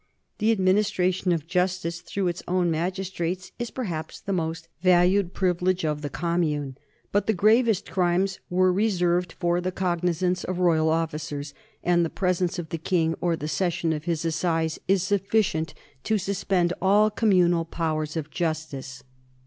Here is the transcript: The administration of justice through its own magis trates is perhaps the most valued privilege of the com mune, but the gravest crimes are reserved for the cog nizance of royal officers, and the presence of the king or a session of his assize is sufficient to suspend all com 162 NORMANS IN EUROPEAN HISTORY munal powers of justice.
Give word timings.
The 0.39 0.51
administration 0.51 1.31
of 1.31 1.45
justice 1.45 2.01
through 2.01 2.27
its 2.27 2.41
own 2.47 2.71
magis 2.71 3.11
trates 3.11 3.51
is 3.59 3.69
perhaps 3.69 4.19
the 4.19 4.33
most 4.33 4.67
valued 4.81 5.35
privilege 5.35 5.85
of 5.85 6.01
the 6.01 6.09
com 6.09 6.39
mune, 6.39 6.75
but 7.11 7.27
the 7.27 7.35
gravest 7.35 7.87
crimes 7.91 8.39
are 8.51 8.73
reserved 8.73 9.33
for 9.37 9.61
the 9.61 9.71
cog 9.71 10.01
nizance 10.01 10.43
of 10.43 10.57
royal 10.57 10.89
officers, 10.89 11.53
and 11.83 12.03
the 12.03 12.09
presence 12.09 12.57
of 12.57 12.69
the 12.69 12.79
king 12.79 13.13
or 13.21 13.33
a 13.33 13.47
session 13.47 13.93
of 13.93 14.05
his 14.05 14.25
assize 14.25 14.79
is 14.87 15.03
sufficient 15.03 15.75
to 16.05 16.17
suspend 16.17 16.73
all 16.81 17.11
com 17.11 17.29
162 17.29 17.37
NORMANS 17.37 17.37
IN 17.37 17.37
EUROPEAN 17.37 17.51
HISTORY 17.51 17.51
munal 17.61 17.69
powers 17.69 18.17
of 18.17 18.31
justice. 18.31 19.03